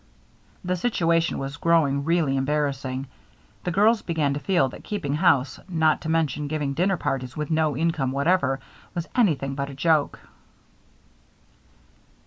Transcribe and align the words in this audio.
The 0.65 0.75
situation 0.75 1.37
was 1.37 1.57
growing 1.57 2.03
really 2.05 2.35
embarrassing. 2.35 3.05
The 3.65 3.69
girls 3.71 4.01
began 4.01 4.33
to 4.33 4.39
feel 4.39 4.67
that 4.69 4.83
keeping 4.83 5.13
house, 5.13 5.59
not 5.69 6.01
to 6.01 6.09
mention 6.09 6.47
giving 6.47 6.73
dinner 6.73 6.97
parties, 6.97 7.37
with 7.37 7.51
no 7.51 7.77
income 7.77 8.11
whatever, 8.11 8.59
was 8.95 9.05
anything 9.13 9.53
but 9.53 9.69
a 9.69 9.75
joke. 9.75 10.19